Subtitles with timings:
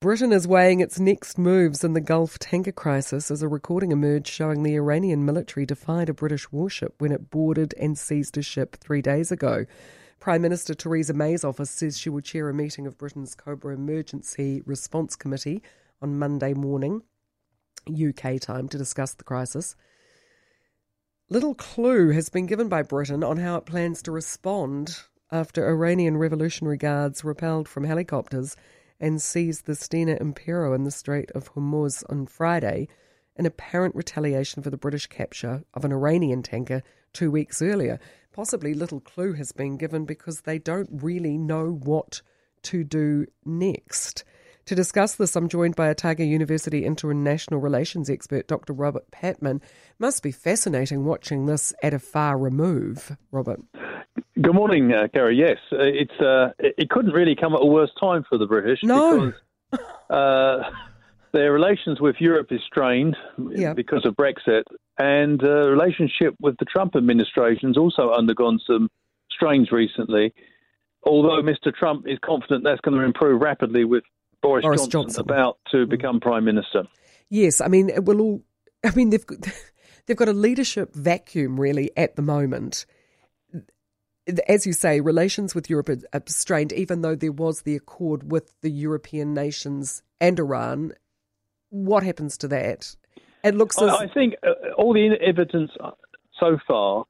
[0.00, 4.28] Britain is weighing its next moves in the Gulf tanker crisis as a recording emerged
[4.28, 8.76] showing the Iranian military defied a British warship when it boarded and seized a ship
[8.76, 9.66] three days ago.
[10.18, 14.62] Prime Minister Theresa May's office says she will chair a meeting of Britain's Cobra Emergency
[14.64, 15.62] Response Committee
[16.00, 17.02] on Monday morning,
[17.86, 19.76] UK time, to discuss the crisis.
[21.28, 24.96] Little clue has been given by Britain on how it plans to respond
[25.30, 28.56] after Iranian Revolutionary Guards repelled from helicopters
[29.00, 32.88] and seized the Stena Impero in the Strait of Hormuz on Friday
[33.36, 37.98] in apparent retaliation for the British capture of an Iranian tanker two weeks earlier.
[38.32, 42.22] Possibly little clue has been given because they don't really know what
[42.62, 44.24] to do next.
[44.70, 48.72] To discuss this, I'm joined by Otago University International Relations expert, Dr.
[48.72, 49.60] Robert Patman.
[49.98, 53.58] Must be fascinating watching this at a far remove, Robert.
[54.40, 55.34] Good morning, uh, Gary.
[55.36, 58.78] Yes, uh, it's uh, it couldn't really come at a worse time for the British
[58.84, 59.32] no.
[59.72, 60.70] because uh,
[61.32, 63.16] their relations with Europe is strained
[63.74, 64.62] because of Brexit,
[64.98, 68.88] and uh, relationship with the Trump administration has also undergone some
[69.32, 70.32] strains recently.
[71.02, 71.74] Although Mr.
[71.74, 74.04] Trump is confident that's going to improve rapidly with
[74.42, 75.88] Boris, Boris Johnson, Johnson, about to mm.
[75.88, 76.84] become prime minister.
[77.28, 78.42] Yes, I mean it will all.
[78.84, 79.24] I mean they've
[80.06, 82.86] they've got a leadership vacuum really at the moment
[84.48, 88.52] as you say, relations with Europe are strained, even though there was the accord with
[88.60, 90.92] the European nations and Iran.
[91.70, 92.94] What happens to that?
[93.42, 93.80] It looks.
[93.80, 93.90] As...
[93.90, 95.70] I think uh, all the evidence
[96.38, 97.04] so far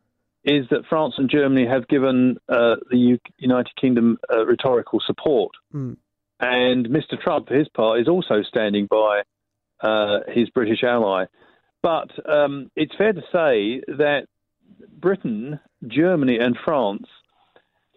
[0.45, 5.53] is that France and Germany have given uh, the U- United Kingdom uh, rhetorical support,
[5.75, 5.97] mm.
[6.41, 7.21] And Mr.
[7.21, 9.23] Trump, for his part, is also standing by
[9.83, 11.27] uh, his British ally.
[11.83, 14.23] But um, it's fair to say that
[14.99, 17.07] Britain, Germany, and France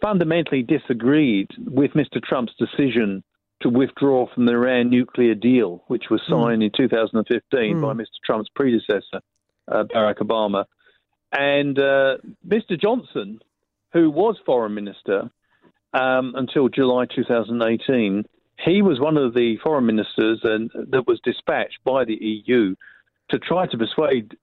[0.01, 2.21] fundamentally disagreed with Mr.
[2.21, 3.23] Trump's decision
[3.61, 6.33] to withdraw from the Iran nuclear deal, which was hmm.
[6.33, 6.65] signed mm.
[6.65, 7.81] in 2015 mm.
[7.81, 8.07] by Mr.
[8.25, 9.21] Trump's predecessor,
[9.71, 10.65] uh, Barack Obama.
[11.31, 12.79] And uh, Mr.
[12.79, 13.39] Johnson,
[13.93, 15.31] who was foreign minister
[15.93, 18.25] um, until July 2018,
[18.65, 22.75] he was one of the foreign ministers and, that was dispatched by the EU
[23.29, 24.35] to try to persuade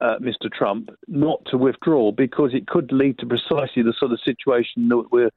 [0.00, 0.52] uh, Mr.
[0.52, 5.04] Trump not to withdraw because it could lead to precisely the sort of situation that
[5.10, 5.30] we're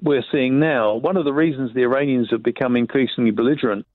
[0.00, 0.94] we're seeing now.
[0.94, 3.86] One of the reasons the Iranians have become increasingly belligerent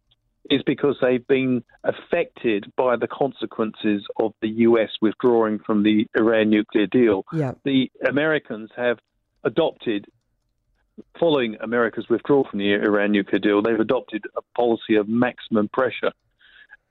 [0.50, 6.50] is because they've been affected by the consequences of the US withdrawing from the Iran
[6.50, 7.26] nuclear deal.
[7.34, 7.54] Yeah.
[7.66, 9.00] The Americans have
[9.44, 10.06] adopted
[11.20, 16.12] following America's withdrawal from the Iran nuclear deal, they've adopted a policy of maximum pressure.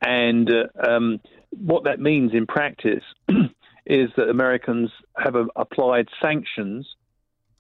[0.03, 3.05] And uh, um, what that means in practice
[3.87, 6.87] is that Americans have applied sanctions,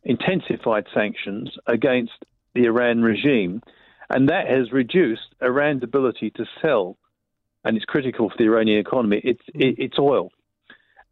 [0.04, 2.12] intensified sanctions against
[2.54, 3.62] the Iran regime,
[4.10, 6.96] and that has reduced Iran's ability to sell,
[7.64, 9.20] and it's critical for the Iranian economy.
[9.24, 10.30] It's it's oil,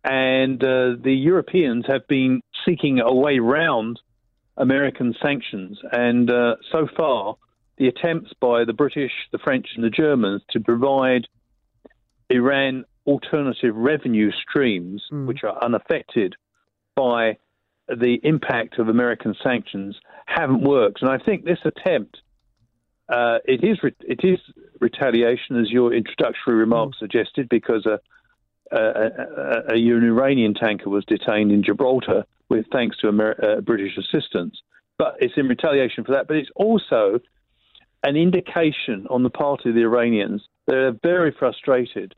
[0.05, 4.01] and uh, the Europeans have been seeking a way round
[4.57, 7.37] American sanctions, and uh, so far
[7.77, 11.27] the attempts by the British, the French, and the Germans to provide
[12.31, 15.27] Iran alternative revenue streams, mm.
[15.27, 16.35] which are unaffected
[16.95, 17.37] by
[17.89, 21.03] the impact of American sanctions, haven't worked.
[21.03, 22.19] And I think this attempt,
[23.09, 24.39] uh, it is re- it is
[24.81, 27.01] retaliation, as your introductory remarks mm.
[27.01, 27.99] suggested, because a,
[28.79, 34.61] a, a, Iranian tanker was detained in Gibraltar with thanks to Amer- uh, British assistance.
[34.99, 36.29] But it's in retaliation for that.
[36.29, 37.21] But it's also
[38.03, 42.15] an indication on the part of the Iranians that they're very frustrated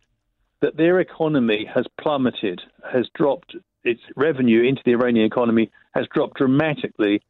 [0.61, 6.39] that their economy has plummeted, has dropped its revenue into the Iranian economy has dropped
[6.39, 7.23] dramatically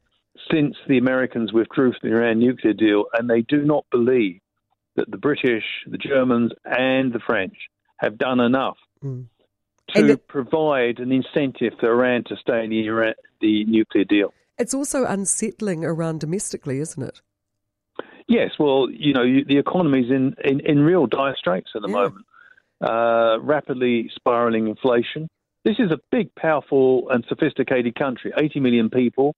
[0.51, 4.39] since the Americans withdrew from the Iran nuclear deal, and they do not believe
[4.95, 7.55] that the British, the Germans, and the French
[7.97, 9.25] have done enough mm.
[9.95, 14.33] to the, provide an incentive for Iran to stay in the, Iran, the nuclear deal.
[14.57, 17.21] It's also unsettling Iran domestically, isn't it?
[18.27, 21.93] Yes, well, you know, the economy's in, in, in real dire straits at the yeah.
[21.93, 22.25] moment.
[22.79, 25.27] Uh, rapidly spiraling inflation.
[25.65, 29.35] This is a big, powerful, and sophisticated country 80 million people,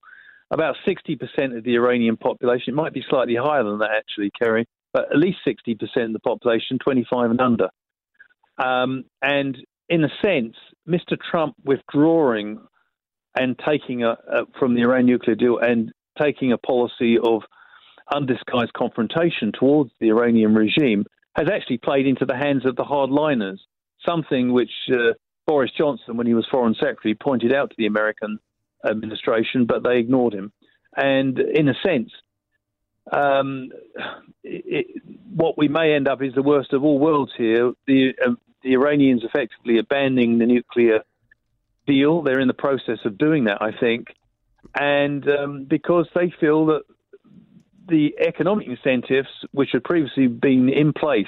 [0.50, 2.74] about 60% of the Iranian population.
[2.74, 6.20] It might be slightly higher than that, actually, Kerry, but at least 60% of the
[6.20, 7.68] population, 25 and under.
[8.62, 9.56] Um, and
[9.88, 10.54] in a sense,
[10.88, 11.16] Mr.
[11.30, 12.60] Trump withdrawing
[13.38, 17.42] and taking a, a, from the Iran nuclear deal and taking a policy of
[18.12, 21.04] undisguised confrontation towards the Iranian regime
[21.36, 23.58] has actually played into the hands of the hardliners,
[24.04, 25.12] something which uh,
[25.46, 28.38] Boris Johnson, when he was Foreign Secretary, pointed out to the American
[28.84, 30.52] administration, but they ignored him.
[30.96, 32.10] And in a sense,
[33.12, 33.70] um,
[34.42, 35.02] it,
[35.32, 37.72] what we may end up is the worst of all worlds here.
[37.86, 41.00] The uh, the Iranians effectively abandoning the nuclear
[41.86, 42.22] deal.
[42.22, 44.08] They're in the process of doing that, I think,
[44.74, 46.82] and um, because they feel that
[47.88, 51.26] the economic incentives, which had previously been in place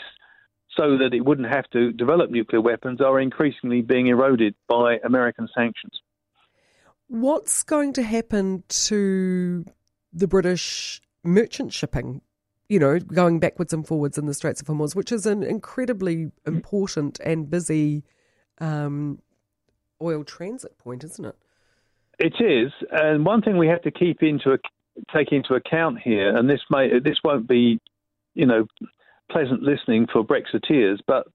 [0.76, 5.49] so that it wouldn't have to develop nuclear weapons, are increasingly being eroded by American
[5.55, 6.00] sanctions.
[7.08, 9.67] What's going to happen to
[10.12, 12.23] the British merchant shipping?
[12.72, 16.32] You know, going backwards and forwards in the Straits of Hormuz, which is an incredibly
[16.46, 18.02] important and busy
[18.62, 19.19] um,
[20.00, 21.36] oil transit point, isn't it?
[22.19, 24.56] It is, and one thing we have to keep into
[25.14, 27.78] take into account here, and this may this won't be,
[28.32, 28.66] you know,
[29.30, 31.26] pleasant listening for Brexiteers, but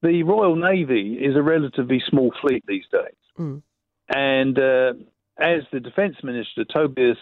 [0.00, 3.60] the Royal Navy is a relatively small fleet these days, mm.
[4.08, 4.94] and uh,
[5.38, 7.18] as the Defence Minister Tobias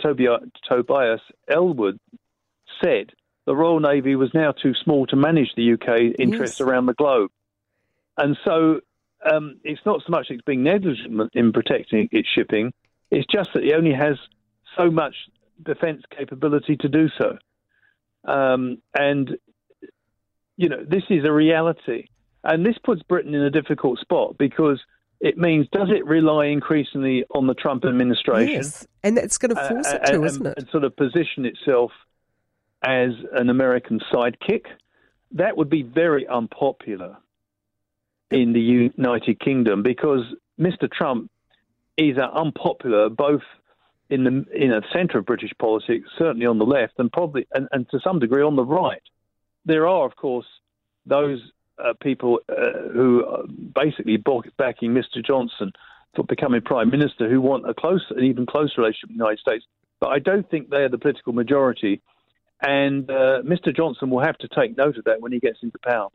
[0.00, 0.40] Tobias,
[0.70, 1.20] Tobias
[1.50, 1.98] Ellwood
[2.82, 3.10] said,
[3.46, 6.66] the Royal Navy was now too small to manage the UK interests yes.
[6.66, 7.30] around the globe,
[8.16, 8.80] and so
[9.30, 12.72] um, it's not so much it's being negligent in protecting its shipping;
[13.10, 14.16] it's just that it only has
[14.78, 15.14] so much
[15.64, 17.38] defence capability to do so.
[18.24, 19.36] Um, and,
[20.56, 22.06] you know, this is a reality.
[22.44, 24.80] And this puts Britain in a difficult spot because
[25.20, 28.54] it means does it rely increasingly on the Trump administration?
[28.54, 30.54] Yes, and that's going to force uh, it to, and, isn't it?
[30.58, 31.92] And sort of position itself
[32.82, 34.66] as an American sidekick.
[35.32, 37.16] That would be very unpopular
[38.30, 40.22] in the United Kingdom because
[40.60, 40.90] Mr.
[40.90, 41.30] Trump
[41.96, 43.42] is unpopular both
[44.10, 47.68] in the in the centre of British politics, certainly on the left, and probably and,
[47.72, 49.02] and to some degree on the right.
[49.64, 50.46] There are, of course,
[51.06, 51.40] those
[51.82, 54.18] uh, people uh, who are basically
[54.58, 55.24] backing Mr.
[55.24, 55.72] Johnson
[56.14, 59.38] for becoming prime minister, who want a close, an even closer relationship with the United
[59.38, 59.64] States.
[60.00, 62.02] But I don't think they are the political majority,
[62.62, 63.74] and uh, Mr.
[63.74, 66.08] Johnson will have to take note of that when he gets into power.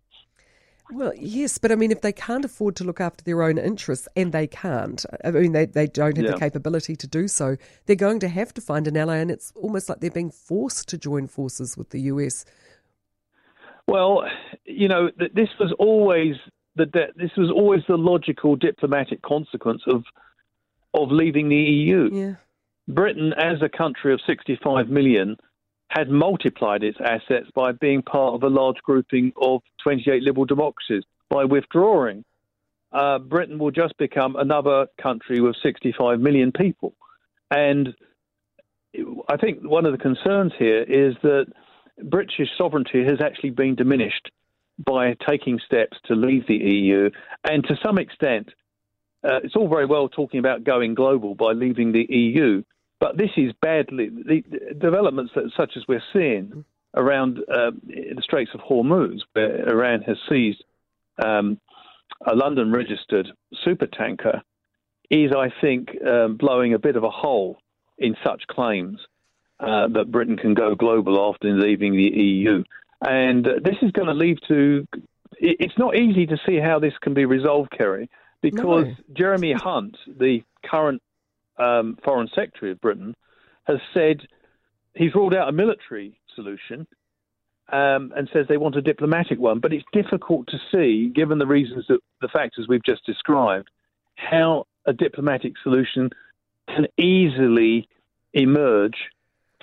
[0.90, 4.08] Well, yes, but I mean, if they can't afford to look after their own interests,
[4.16, 6.32] and they can't, I mean, they, they don't have yeah.
[6.32, 9.52] the capability to do so, they're going to have to find an ally, and it's
[9.56, 12.46] almost like they're being forced to join forces with the US.
[13.86, 14.24] Well,
[14.64, 16.36] you know, this was always
[16.76, 16.86] the
[17.16, 20.04] this was always the logical diplomatic consequence of
[20.94, 22.10] of leaving the EU.
[22.14, 22.36] Yeah.
[22.88, 25.36] Britain, as a country of 65 million,
[25.89, 31.04] had multiplied its assets by being part of a large grouping of 28 liberal democracies.
[31.30, 32.24] By withdrawing,
[32.92, 36.94] uh, Britain will just become another country with 65 million people.
[37.51, 37.94] And
[39.30, 41.45] I think one of the concerns here is that
[42.04, 44.31] British sovereignty has actually been diminished
[44.86, 47.10] by taking steps to leave the EU.
[47.44, 48.50] And to some extent,
[49.24, 52.63] uh, it's all very well talking about going global by leaving the EU,
[53.00, 56.66] but this is badly the, the developments that, such as we're seeing
[56.96, 60.64] around uh, the Straits of Hormuz, where Iran has seized
[61.24, 61.60] um,
[62.26, 63.28] a London-registered
[63.66, 64.42] supertanker,
[65.10, 67.58] is I think um, blowing a bit of a hole
[67.98, 69.00] in such claims
[69.60, 72.64] uh, that Britain can go global after leaving the EU,
[73.02, 74.88] and uh, this is going to lead to.
[75.40, 78.10] It's not easy to see how this can be resolved, Kerry,
[78.42, 78.96] because no.
[79.14, 81.02] Jeremy Hunt, the current
[81.57, 83.15] um, Foreign Secretary of Britain,
[83.65, 84.21] has said
[84.95, 86.88] he's ruled out a military solution
[87.71, 89.59] um, and says they want a diplomatic one.
[89.59, 93.69] But it's difficult to see, given the reasons that the factors we've just described,
[94.16, 96.09] how a diplomatic solution
[96.68, 97.87] can easily
[98.33, 98.95] emerge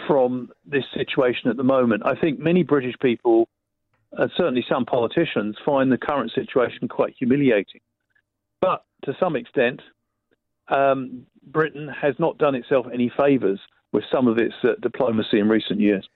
[0.06, 2.02] from this situation at the moment.
[2.04, 3.48] I think many British people,
[4.16, 7.80] uh, certainly some politicians, find the current situation quite humiliating.
[8.60, 9.80] But to some extent,
[10.68, 13.61] um, Britain has not done itself any favours
[13.92, 16.09] with some of its uh, diplomacy in recent years.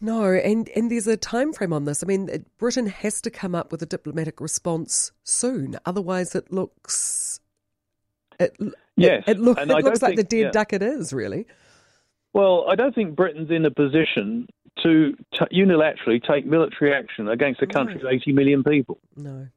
[0.00, 2.02] No, and, and there's a time frame on this.
[2.02, 7.40] I mean, Britain has to come up with a diplomatic response soon, otherwise it looks
[8.40, 8.56] it,
[8.96, 10.50] yes, it, it, look, it looks like think, the dead yeah.
[10.50, 11.46] duck it is, really.
[12.32, 14.48] Well, I don't think Britain's in a position
[14.82, 18.08] to t- unilaterally take military action against a country no.
[18.08, 18.98] of 80 million people.
[19.16, 19.48] No.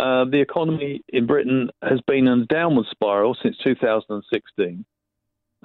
[0.00, 4.84] Uh, the economy in Britain has been in a downward spiral since 2016.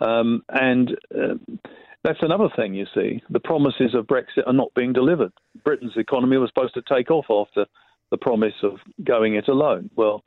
[0.02, 1.36] Um, and uh,
[2.04, 3.22] that's another thing you see.
[3.30, 5.32] The promises of Brexit are not being delivered.
[5.64, 7.66] Britain's economy was supposed to take off after
[8.12, 9.90] the promise of going it alone.
[9.96, 10.26] Well,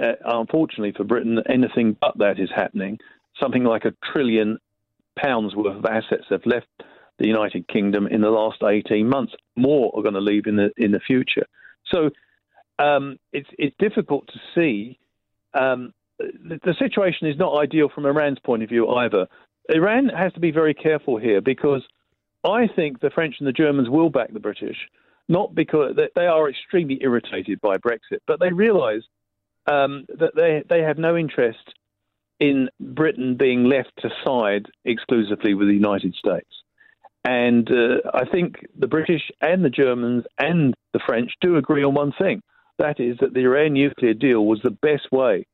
[0.00, 2.98] uh, unfortunately for Britain, anything but that is happening.
[3.40, 4.58] Something like a trillion
[5.16, 6.66] pounds worth of assets have left
[7.20, 9.34] the United Kingdom in the last 18 months.
[9.54, 11.46] More are going to leave in the in the future.
[11.92, 12.10] So
[12.78, 14.98] um, it's it's difficult to see.
[15.54, 19.26] Um, the, the, situation is not ideal from Iran's point of view either.
[19.68, 21.82] Iran has to be very careful here because
[22.44, 24.76] I think the French and the Germans will back the British,
[25.28, 29.02] not because they are extremely irritated by Brexit, but they realise
[29.66, 31.74] um, that they they have no interest
[32.38, 36.48] in Britain being left to side exclusively with the United States.
[37.24, 41.94] And uh, I think the British and the Germans and the French do agree on
[41.94, 42.40] one thing.
[42.78, 45.46] That is that the Iran nuclear deal was the best way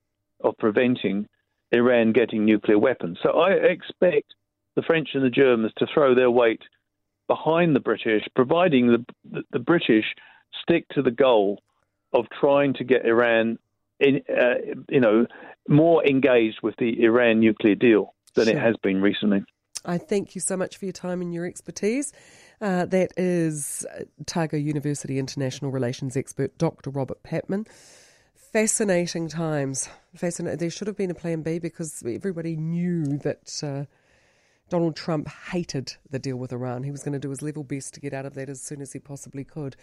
[0.42, 1.28] of preventing
[1.70, 3.18] Iran getting nuclear weapons.
[3.22, 4.34] So I expect
[4.76, 6.62] the French and the Germans to throw their weight
[7.28, 10.04] behind the British, providing the, the, the British
[10.62, 11.62] stick to the goal
[12.12, 13.58] of trying to get Iran,
[14.00, 14.54] in, uh,
[14.88, 15.26] you know,
[15.68, 18.56] more engaged with the Iran nuclear deal than sure.
[18.56, 19.44] it has been recently.
[19.84, 22.12] I thank you so much for your time and your expertise.
[22.60, 23.84] Uh, that is
[24.20, 26.90] Otago University International Relations expert Dr.
[26.90, 27.66] Robert Patman.
[28.52, 29.88] Fascinating times.
[30.14, 30.58] Fascinating.
[30.58, 33.84] There should have been a plan B because everybody knew that uh,
[34.68, 36.82] Donald Trump hated the deal with Iran.
[36.82, 38.80] He was going to do his level best to get out of that as soon
[38.80, 39.74] as he possibly could.